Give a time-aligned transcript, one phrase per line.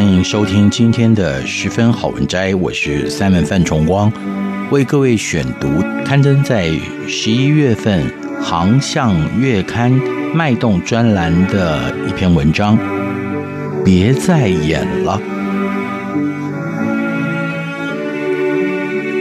[0.00, 4.10] 欢迎收听今天的十分好文摘，我是 Simon 范崇光，
[4.70, 5.68] 为各位选读
[6.06, 6.70] 刊登在
[7.06, 8.10] 十一月份
[8.42, 9.92] 《航向月刊》
[10.32, 12.78] 脉动专栏的一篇文章。
[13.84, 15.20] 别再演了，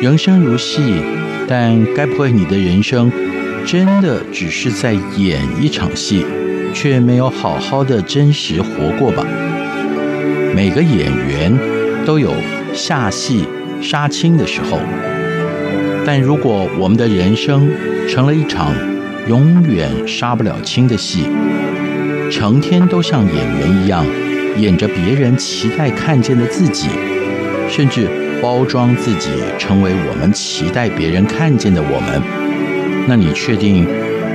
[0.00, 1.02] 人生如戏，
[1.48, 3.10] 但该不会你的人生
[3.66, 6.24] 真的只是在演一场戏，
[6.72, 9.26] 却没有好好的真实活过吧？
[10.58, 11.56] 每个演员
[12.04, 12.34] 都有
[12.74, 13.44] 下戏
[13.80, 14.80] 杀青的时候，
[16.04, 17.70] 但如果我们的人生
[18.08, 18.74] 成了一场
[19.28, 21.28] 永远杀不了青的戏，
[22.28, 24.04] 成天都像演员一样
[24.56, 26.88] 演着别人期待看见的自己，
[27.70, 28.08] 甚至
[28.42, 32.20] 包装自己成为我们期待别人看见的我们，
[33.06, 33.86] 那你确定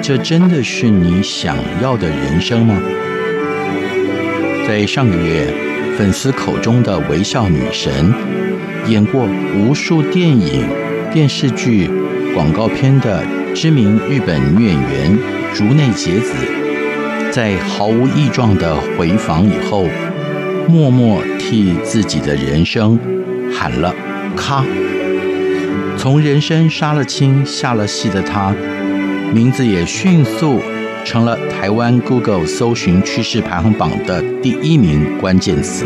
[0.01, 2.81] 这真的是你想要的人生吗？
[4.65, 5.72] 在上个月。
[5.97, 8.13] 粉丝口中的微笑女神，
[8.87, 10.67] 演过无数电影、
[11.11, 11.89] 电视剧、
[12.33, 13.23] 广告片的
[13.53, 15.17] 知名日本女演员
[15.53, 16.33] 竹内结子，
[17.31, 19.85] 在毫无异状的回访以后，
[20.67, 22.99] 默默替自己的人生
[23.51, 23.93] 喊了
[24.35, 24.63] “咔”。
[25.95, 28.53] 从人生杀了青、下了戏的她，
[29.31, 30.59] 名字也迅速。
[31.05, 35.85] 成了台湾 Google 搜寻趋势排行榜的第一名关键词。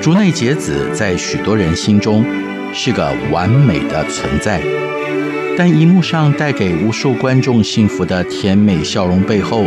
[0.00, 2.24] 竹内结子在许多人心中
[2.72, 4.62] 是个完美的存在，
[5.56, 9.64] 但荧幕上带给无数观众幸福的甜美笑容背后，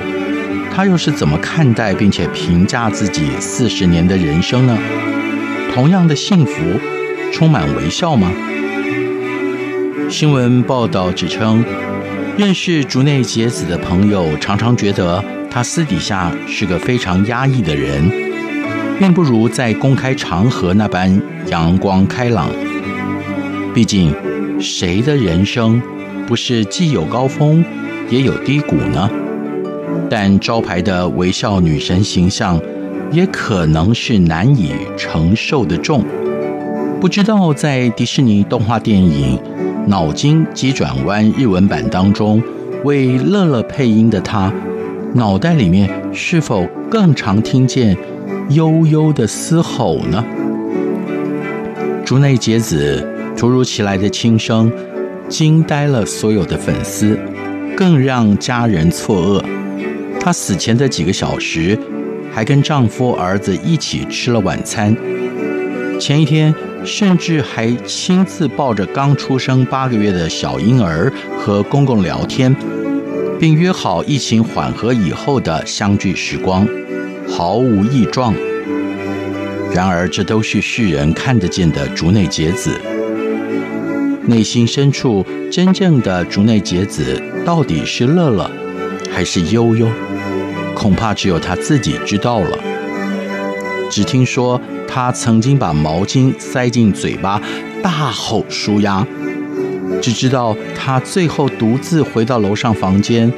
[0.73, 4.77] 她又是怎么看待并且评价自己四十年的人生呢？
[5.73, 6.53] 同样的幸福，
[7.33, 8.31] 充满微笑吗？
[10.09, 11.65] 新闻报道指称。
[12.39, 18.09] 认识竹内结子的朋友常常觉得她私底下是个非常压抑的人，
[18.97, 22.49] 并不如在公开场合那般阳光开朗。
[23.75, 24.15] 毕竟，
[24.57, 25.81] 谁的人生
[26.25, 27.61] 不是既有高峰
[28.09, 29.09] 也有低谷呢？
[30.09, 32.57] 但招牌的微笑女神形象
[33.11, 36.05] 也可能是难以承受的重。
[37.01, 39.37] 不知道在迪士尼动画电影。
[39.89, 42.39] 脑筋急转弯日文版当中，
[42.83, 44.53] 为乐乐配音的他，
[45.15, 47.97] 脑袋里面是否更常听见
[48.51, 50.23] 悠悠的嘶吼呢？
[52.05, 53.03] 竹内结子
[53.35, 54.71] 突如其来的轻声，
[55.27, 57.17] 惊呆了所有的粉丝，
[57.75, 59.43] 更让家人错愕。
[60.19, 61.75] 她死前的几个小时，
[62.31, 64.95] 还跟丈夫儿子一起吃了晚餐。
[65.99, 66.53] 前一天。
[66.85, 72.55] 甚至还亲自抱着刚出生八个月的小婴儿和公公聊天，
[73.39, 76.67] 并约好疫情缓和以后的相聚时光，
[77.27, 78.33] 毫无异状。
[79.71, 82.71] 然而，这都是世人看得见的竹内结子，
[84.25, 88.49] 内心深处真正的竹内结子到底是乐乐
[89.11, 89.87] 还是悠悠？
[90.73, 92.57] 恐怕只有他自己知道了。
[93.89, 94.59] 只听说。
[94.91, 97.39] 他曾经把毛巾塞进嘴巴，
[97.83, 99.05] 大吼舒压。
[100.01, 103.31] 只知道他最后独自回到楼上房间，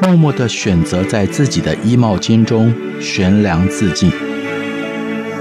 [0.00, 4.12] 默默地选择在自己的衣帽间中悬梁自尽。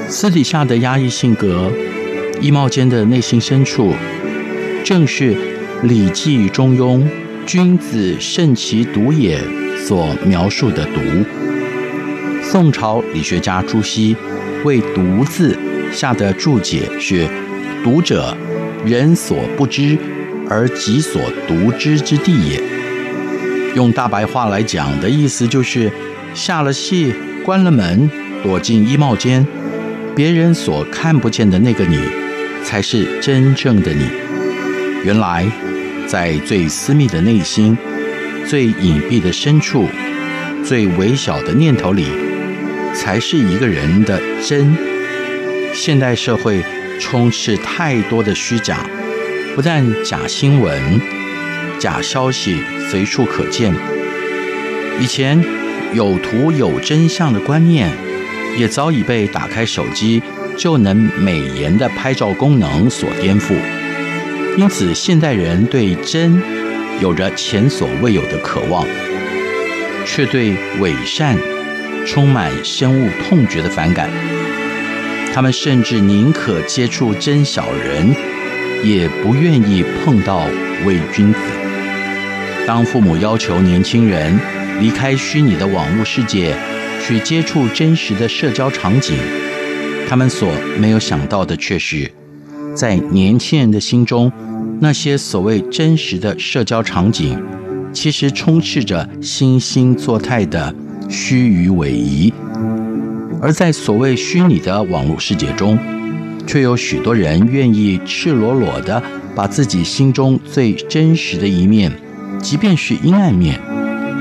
[0.08, 1.72] 私底下的压抑性格，
[2.42, 3.94] 衣帽间的内心深处，
[4.84, 5.36] 正是
[5.84, 7.04] 《礼记》中庸
[7.46, 9.40] “君子慎其独也”
[9.86, 11.00] 所描述的“独”。
[12.42, 14.18] 宋朝理学家朱熹。
[14.64, 15.58] 为“独”字
[15.92, 17.28] 下的注解是
[17.84, 18.36] ：“独者，
[18.86, 19.98] 人所不知
[20.50, 22.62] 而己所独知之地也。”
[23.76, 25.92] 用大白话来讲的意思就是：
[26.34, 27.14] 下了戏，
[27.46, 28.10] 关了门，
[28.44, 29.46] 躲进衣帽间，
[30.16, 31.98] 别人所看不见的那个你，
[32.64, 34.06] 才是真正的你。
[35.04, 35.46] 原来，
[36.06, 37.78] 在最私密的内心、
[38.46, 39.88] 最隐蔽的深处、
[40.66, 42.06] 最微小的念头里，
[42.94, 44.76] 才是一个人的真。
[45.74, 46.64] 现代社会
[47.00, 48.86] 充斥太多的虚假，
[49.56, 51.00] 不但假新闻、
[51.80, 53.74] 假消息随处可见，
[55.00, 55.42] 以前
[55.94, 57.90] 有图有真相的观念，
[58.58, 60.22] 也早已被打开手机
[60.58, 63.56] 就能美颜的拍照功能所颠覆。
[64.58, 66.42] 因此，现代人对真
[67.00, 68.86] 有着前所未有的渴望，
[70.06, 71.38] 却对伪善
[72.06, 74.10] 充满深恶痛绝的反感。
[75.34, 78.14] 他们甚至宁可接触真小人，
[78.84, 80.46] 也不愿意碰到
[80.86, 81.40] 伪君子。
[82.68, 84.38] 当父母要求年轻人
[84.80, 86.56] 离开虚拟的网络世界，
[87.02, 89.18] 去接触真实的社交场景，
[90.08, 92.12] 他们所没有想到的却是，
[92.76, 94.32] 在年轻人的心中，
[94.80, 97.42] 那些所谓真实的社交场景，
[97.94, 100.74] 其实充斥着惺惺作态的
[101.12, 102.34] 虚与委蛇；
[103.42, 105.78] 而在所谓虚拟的网络世界中，
[106.48, 109.04] 却有许多人愿意赤裸裸的
[109.36, 111.92] 把自己心中最真实的一面，
[112.42, 113.60] 即便是阴暗面，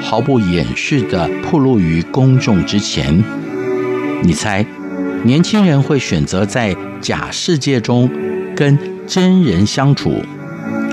[0.03, 3.23] 毫不掩饰地暴露于公众之前。
[4.25, 4.67] 你猜，
[5.23, 8.11] 年轻人会选择在假世界中
[8.57, 8.77] 跟
[9.07, 10.21] 真人相处，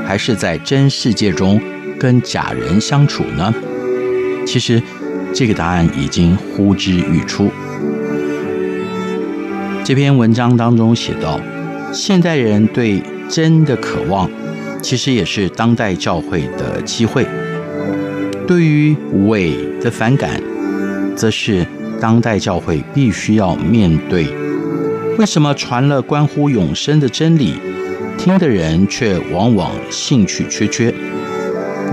[0.05, 1.59] 还是在真世界中
[1.99, 3.51] 跟假人相处呢？
[4.45, 4.81] 其实，
[5.37, 7.51] 这个答案已经呼之欲出。
[9.85, 11.39] 这篇文章当中写道，
[11.93, 14.27] 现代人对真的渴望，
[14.81, 17.23] 其实也是当代教会的机会。
[18.47, 18.97] 对于
[19.27, 20.41] 伪的反感，
[21.15, 21.63] 则是
[22.01, 24.25] 当代教会必须要面对。
[25.19, 27.53] 为什么传了关乎永生的真理，
[28.17, 30.91] 听的人却往往兴趣缺缺？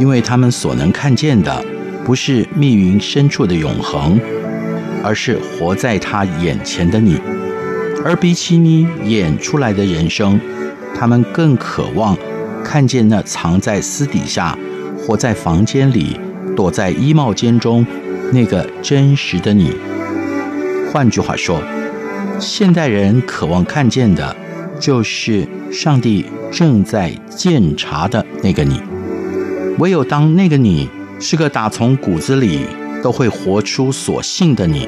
[0.01, 1.63] 因为他们所能看见的，
[2.05, 4.21] 不是密云深处的永恒，
[5.03, 7.19] 而是活在他眼前的你。
[8.05, 10.39] 而比起你演出来的人生，
[10.95, 12.17] 他们更渴望
[12.63, 14.57] 看见那藏在私底下、
[14.99, 16.21] 活在房间里、
[16.55, 17.87] 躲在衣帽间中
[18.31, 19.73] 那个真实的你。
[20.93, 21.63] 换句话说，
[22.39, 24.37] 现代人渴望看见的，
[24.79, 28.81] 就是上帝正在鉴察的那个你。
[29.79, 30.89] 唯有当那个你
[31.27, 32.67] 是个打从骨子里
[33.03, 34.87] 都会活出所信的你，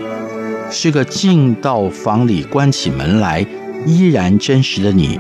[0.71, 3.45] 是个进到房里关起门来
[3.87, 5.19] 依然真实的你，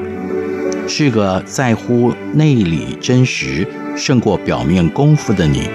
[0.86, 3.66] 是个在乎内里真实
[3.96, 5.70] 胜过表面功夫的你，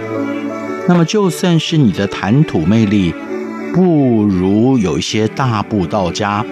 [0.88, 3.12] 那么就算是你的谈吐魅力，
[3.74, 6.46] 不如有一些大步道家，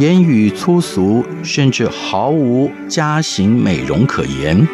[0.00, 4.66] 言语粗俗，甚至毫无家型美容可言，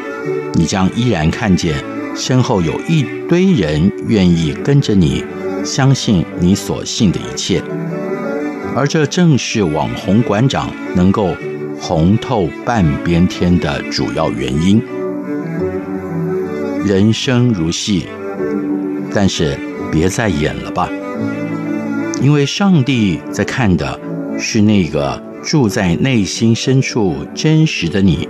[0.54, 1.76] 你将依然看见
[2.18, 5.24] 身后有一堆人愿意跟着你，
[5.64, 7.62] 相信你所信的一切。
[8.74, 11.34] 而这正是网红馆长能够
[11.80, 14.82] 红透半边天的主要原因。
[16.84, 18.06] 人生如戏，
[19.14, 19.56] 但是
[19.92, 20.88] 别再演了吧。
[22.20, 23.98] 因为上帝在看的
[24.36, 28.28] 是那个住在内心深处真实的你，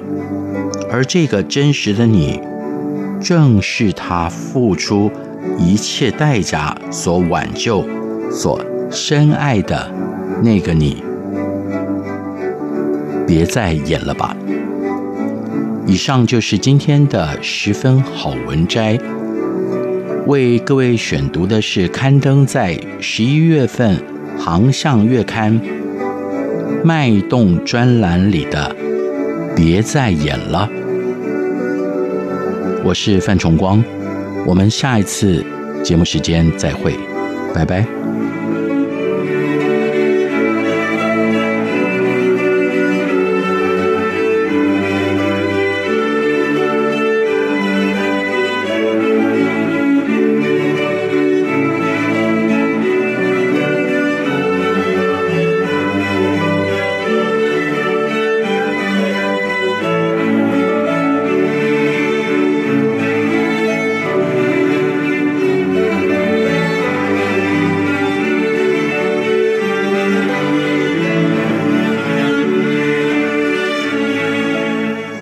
[0.90, 2.38] 而这个真实的你，
[3.20, 5.10] 正是他付出
[5.58, 7.84] 一切代价所挽救、
[8.30, 9.90] 所深爱的
[10.42, 11.02] 那个你。
[13.26, 14.36] 别再演了吧。
[15.86, 18.98] 以上就是今天的十分好文摘。
[20.26, 23.96] 为各位选读的是刊登在十一月份
[24.38, 25.58] 《航向月刊》
[26.84, 28.76] 脉动专栏里的
[29.54, 30.68] 《别再演了》。
[32.88, 33.84] 我是范崇光，
[34.46, 35.44] 我们下一次
[35.84, 36.94] 节目时间再会，
[37.54, 37.86] 拜拜。